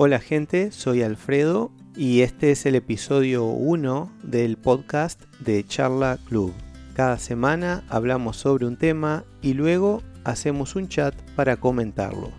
[0.00, 6.54] Hola gente, soy Alfredo y este es el episodio 1 del podcast de Charla Club.
[6.94, 12.30] Cada semana hablamos sobre un tema y luego hacemos un chat para comentarlo.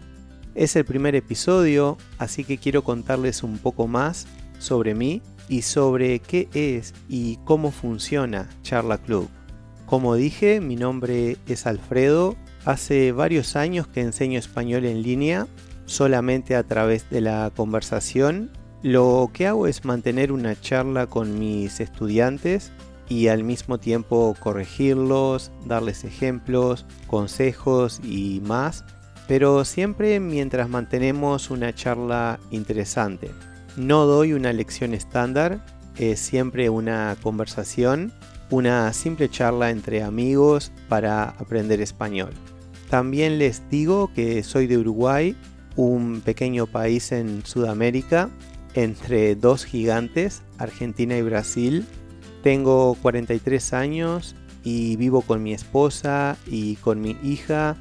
[0.56, 4.26] Es el primer episodio, así que quiero contarles un poco más
[4.58, 9.28] sobre mí y sobre qué es y cómo funciona Charla Club.
[9.86, 12.38] Como dije, mi nombre es Alfredo.
[12.64, 15.46] Hace varios años que enseño español en línea,
[15.90, 18.52] solamente a través de la conversación.
[18.84, 22.72] Lo que hago es mantener una charla con mis estudiantes
[23.10, 28.86] y al mismo tiempo corregirlos, darles ejemplos, consejos y más,
[29.28, 33.32] pero siempre mientras mantenemos una charla interesante.
[33.76, 35.66] No doy una lección estándar,
[35.98, 38.14] es siempre una conversación,
[38.52, 42.32] una simple charla entre amigos para aprender español.
[42.90, 45.36] También les digo que soy de Uruguay,
[45.88, 48.30] un pequeño país en Sudamérica,
[48.74, 51.86] entre dos gigantes, Argentina y Brasil.
[52.44, 57.78] Tengo 43 años y vivo con mi esposa y con mi hija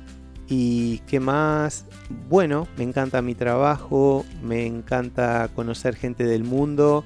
[0.48, 1.84] ¿Y qué más?
[2.30, 7.04] Bueno, me encanta mi trabajo, me encanta conocer gente del mundo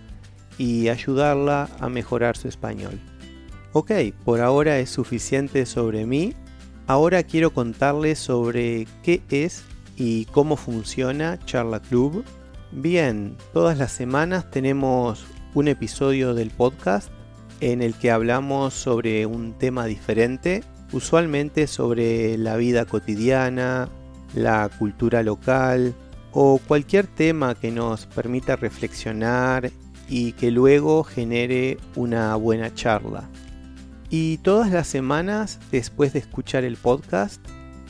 [0.59, 3.01] y ayudarla a mejorar su español.
[3.73, 3.91] Ok,
[4.25, 6.34] por ahora es suficiente sobre mí.
[6.87, 9.65] Ahora quiero contarles sobre qué es
[9.97, 12.25] y cómo funciona Charla Club.
[12.71, 17.11] Bien, todas las semanas tenemos un episodio del podcast
[17.61, 20.62] en el que hablamos sobre un tema diferente
[20.93, 23.89] usualmente sobre la vida cotidiana,
[24.34, 25.95] la cultura local
[26.33, 29.71] o cualquier tema que nos permita reflexionar
[30.09, 33.29] y que luego genere una buena charla.
[34.11, 37.41] Y todas las semanas, después de escuchar el podcast,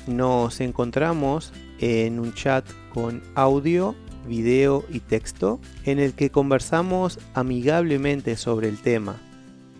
[0.06, 3.94] nos encontramos en un chat con audio,
[4.26, 9.16] video y texto en el que conversamos amigablemente sobre el tema.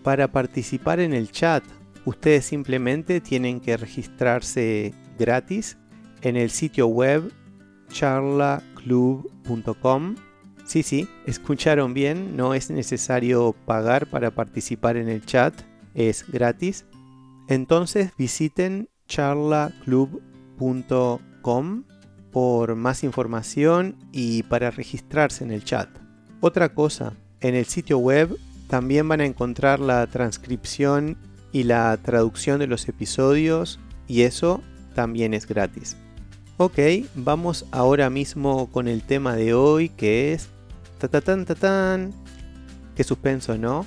[0.03, 1.63] Para participar en el chat
[2.05, 5.77] Ustedes simplemente tienen que registrarse gratis
[6.21, 7.31] en el sitio web
[7.89, 10.15] charlaclub.com.
[10.65, 15.53] Sí, sí, escucharon bien, no es necesario pagar para participar en el chat,
[15.93, 16.85] es gratis.
[17.47, 21.83] Entonces visiten charlaclub.com
[22.33, 25.87] por más información y para registrarse en el chat.
[26.41, 31.15] Otra cosa, en el sitio web también van a encontrar la transcripción
[31.51, 34.61] y la traducción de los episodios y eso
[34.95, 35.95] también es gratis.
[36.57, 36.79] Ok,
[37.15, 40.49] vamos ahora mismo con el tema de hoy que es...
[40.97, 42.13] Ta -ta -tan -ta -tan.
[42.95, 43.85] Qué suspenso, ¿no?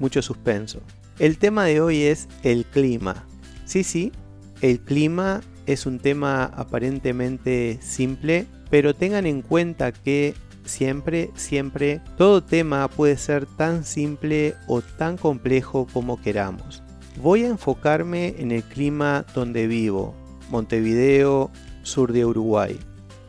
[0.00, 0.80] Mucho suspenso.
[1.18, 3.26] El tema de hoy es el clima.
[3.64, 4.12] Sí, sí,
[4.60, 12.42] el clima es un tema aparentemente simple, pero tengan en cuenta que siempre, siempre, todo
[12.42, 16.82] tema puede ser tan simple o tan complejo como queramos.
[17.22, 20.14] Voy a enfocarme en el clima donde vivo,
[20.50, 21.50] Montevideo,
[21.82, 22.78] sur de Uruguay.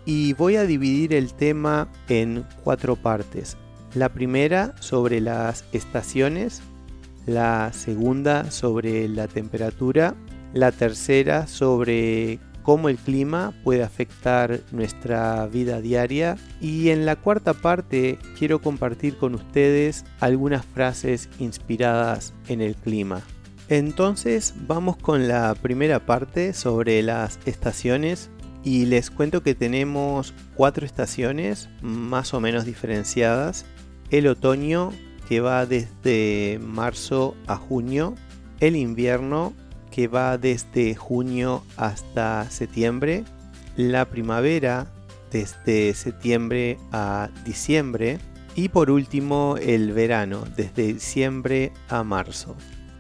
[0.06, 3.58] Y voy a dividir el tema en cuatro partes.
[3.94, 6.62] La primera sobre las estaciones,
[7.26, 10.16] la segunda sobre la temperatura,
[10.56, 17.54] la tercera sobre cómo el clima puede afectar nuestra vida diaria y en la cuarta
[17.54, 23.22] parte quiero compartir con ustedes algunas frases inspiradas en el clima.
[23.68, 28.32] Entonces vamos con la primera parte sobre las estaciones
[28.64, 33.66] y les cuento que tenemos cuatro estaciones más o menos diferenciadas.
[34.10, 34.92] El otoño
[35.28, 38.16] que va desde marzo a junio,
[38.62, 39.54] el invierno
[39.96, 43.24] que va desde junio hasta septiembre,
[43.78, 44.88] la primavera
[45.32, 48.20] desde septiembre a diciembre
[48.56, 52.58] y por último el verano desde diciembre a marzo.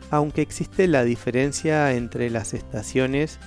[0.10, 3.40] Aunque existe la diferencia entre las estaciones,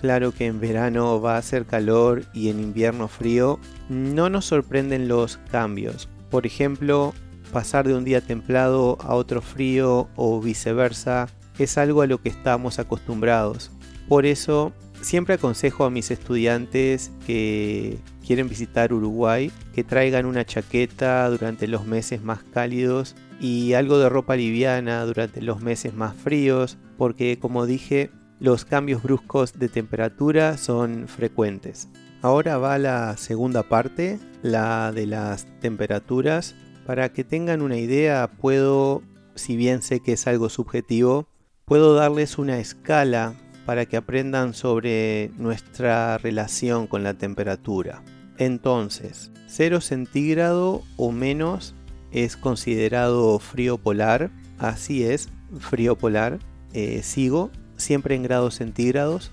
[0.00, 5.06] claro que en verano va a hacer calor y en invierno frío, no nos sorprenden
[5.06, 6.08] los cambios.
[6.28, 7.14] Por ejemplo,
[7.52, 11.28] pasar de un día templado a otro frío o viceversa
[11.64, 13.70] es algo a lo que estamos acostumbrados.
[14.08, 21.28] Por eso, siempre aconsejo a mis estudiantes que quieren visitar Uruguay que traigan una chaqueta
[21.28, 26.78] durante los meses más cálidos y algo de ropa liviana durante los meses más fríos,
[26.96, 28.10] porque como dije,
[28.40, 31.88] los cambios bruscos de temperatura son frecuentes.
[32.22, 36.54] Ahora va la segunda parte, la de las temperaturas.
[36.86, 39.02] Para que tengan una idea, puedo,
[39.34, 41.28] si bien sé que es algo subjetivo,
[41.66, 43.34] puedo darles una escala
[43.64, 48.04] para que aprendan sobre nuestra relación con la temperatura.
[48.38, 51.74] Entonces, 0 centígrado o menos
[52.12, 54.30] es considerado frío polar.
[54.58, 55.28] Así es,
[55.58, 56.38] frío polar.
[56.72, 59.32] Eh, sigo, siempre en grados centígrados.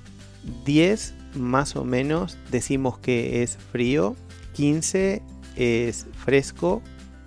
[0.66, 4.16] 10 más o menos decimos que es frío.
[4.54, 5.22] 15
[5.56, 6.82] es fresco.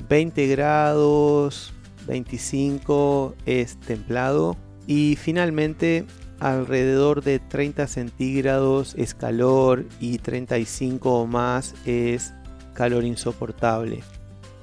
[0.08, 1.72] 20 grados,
[2.08, 4.56] 25 es templado.
[4.86, 6.04] Y finalmente
[6.40, 12.32] alrededor de 30 centígrados es calor y 35 o más es
[12.74, 14.02] calor insoportable.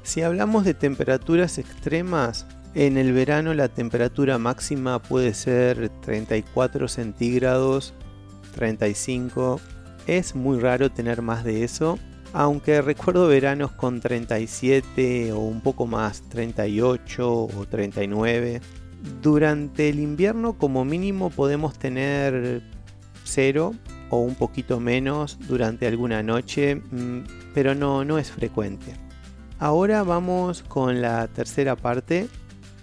[0.04, 7.94] Si hablamos de temperaturas extremas, en el verano la temperatura máxima puede ser 34 centígrados,
[8.56, 9.60] 35.
[10.08, 12.00] Es muy raro tener más de eso,
[12.34, 18.62] aunque recuerdo veranos con 37 o un poco más, 38 o 39.
[19.21, 22.61] Durante el invierno como mínimo podemos tener
[23.25, 23.73] 0
[24.09, 27.23] o un poquito menos durante alguna noche, mm,
[27.53, 28.94] pero no, no es frecuente.
[29.59, 32.27] Ahora vamos con la tercera parte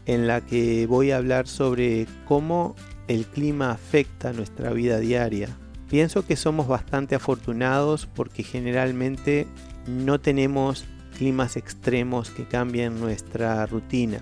[0.06, 2.74] en la que voy a hablar sobre cómo
[3.06, 5.48] el clima afecta nuestra vida diaria.
[5.88, 9.46] Pienso que somos bastante afortunados porque generalmente
[9.86, 10.84] no tenemos
[11.16, 14.20] climas extremos que cambien nuestra rutina.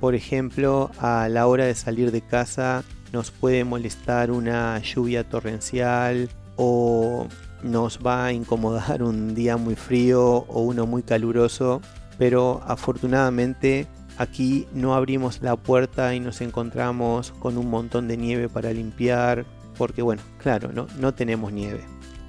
[0.00, 6.28] Por ejemplo, a la hora de salir de casa nos puede molestar una lluvia torrencial
[6.56, 7.26] o
[7.62, 11.80] nos va a incomodar un día muy frío o uno muy caluroso,
[12.18, 13.86] pero afortunadamente
[14.18, 19.46] aquí no abrimos la puerta y nos encontramos con un montón de nieve para limpiar,
[19.76, 21.80] porque bueno, claro, no, no tenemos nieve.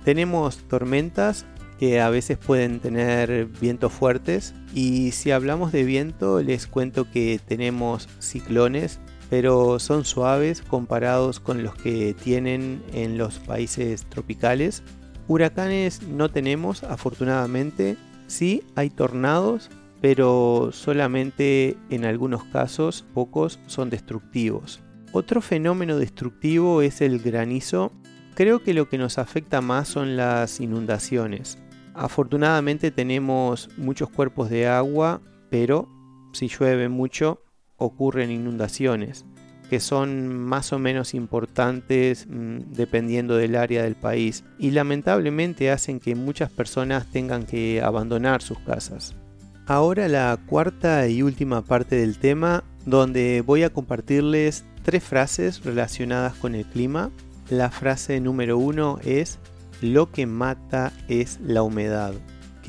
[0.06, 1.46] Tenemos tormentas
[1.80, 7.40] que a veces pueden tener vientos fuertes y si hablamos de viento les cuento que
[7.48, 9.00] tenemos ciclones
[9.30, 14.84] pero son suaves comparados con los que tienen en los países tropicales.
[15.28, 17.98] Huracanes no tenemos, afortunadamente.
[18.26, 19.70] Sí, hay tornados,
[20.02, 24.82] pero solamente en algunos casos, pocos, son destructivos.
[25.12, 27.92] Otro fenómeno destructivo es el granizo.
[28.36, 31.60] Creo que lo que nos afecta más son las inundaciones.
[31.94, 35.88] Afortunadamente tenemos muchos cuerpos de agua, pero
[36.34, 37.42] si llueve mucho
[37.78, 39.26] ocurren inundaciones,
[39.70, 46.00] que son más o menos importantes mm, dependiendo del área del país y lamentablemente hacen
[46.00, 49.16] que muchas personas tengan que abandonar sus casas.
[49.66, 56.34] Ahora la cuarta y última parte del tema donde voy a compartirles tres frases relacionadas
[56.36, 57.12] con el clima.
[57.50, 59.38] La frase número uno es
[59.82, 62.14] lo que mata es la humedad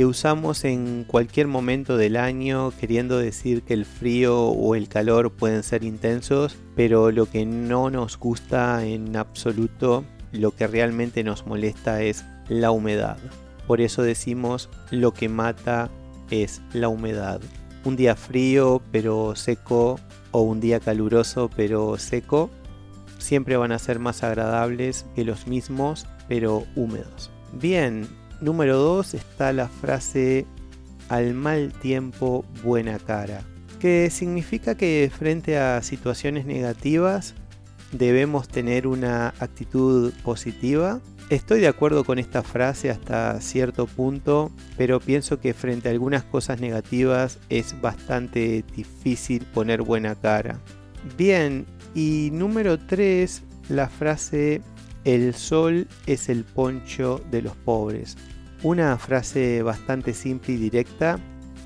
[0.00, 5.30] que usamos en cualquier momento del año queriendo decir que el frío o el calor
[5.32, 11.44] pueden ser intensos, pero lo que no nos gusta en absoluto, lo que realmente nos
[11.44, 13.18] molesta es la humedad.
[13.66, 15.90] Por eso decimos lo que mata
[16.30, 17.40] es la humedad.
[17.84, 22.48] Un día frío pero seco o un día caluroso pero seco
[23.18, 27.30] siempre van a ser más agradables que los mismos pero húmedos.
[27.52, 28.06] Bien,
[28.40, 30.46] Número 2 está la frase
[31.10, 33.42] al mal tiempo buena cara,
[33.80, 37.34] que significa que frente a situaciones negativas
[37.92, 41.00] debemos tener una actitud positiva.
[41.28, 46.24] Estoy de acuerdo con esta frase hasta cierto punto, pero pienso que frente a algunas
[46.24, 50.58] cosas negativas es bastante difícil poner buena cara.
[51.18, 54.62] Bien, y número 3, la frase
[55.04, 58.16] el sol es el poncho de los pobres.
[58.62, 61.18] Una frase bastante simple y directa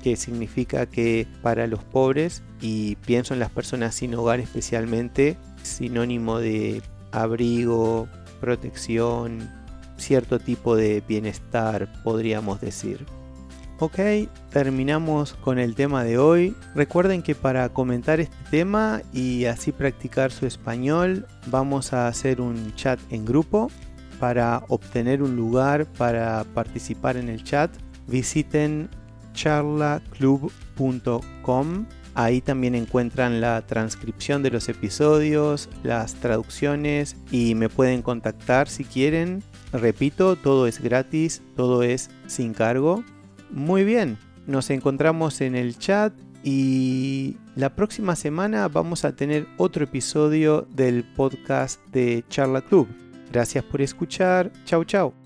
[0.03, 6.37] que significa que para los pobres, y pienso en las personas sin hogar especialmente, sinónimo
[6.39, 8.07] de abrigo,
[8.39, 9.49] protección,
[9.97, 13.05] cierto tipo de bienestar, podríamos decir.
[13.77, 13.99] Ok,
[14.51, 16.55] terminamos con el tema de hoy.
[16.75, 22.73] Recuerden que para comentar este tema y así practicar su español, vamos a hacer un
[22.75, 23.69] chat en grupo.
[24.17, 27.69] Para obtener un lugar para participar en el chat,
[28.07, 28.87] visiten
[29.33, 31.85] charlaclub.com.
[32.13, 38.85] Ahí también encuentran la transcripción de los episodios, las traducciones y me pueden contactar si
[38.85, 39.43] quieren.
[39.73, 43.03] Repito, todo es gratis, todo es sin cargo.
[43.55, 46.11] Muy bien, nos encontramos en el chat
[46.43, 52.89] y la próxima semana vamos a tener otro episodio del podcast de Charla Club.
[53.31, 54.51] Gracias por escuchar.
[54.65, 55.24] Chau, chau.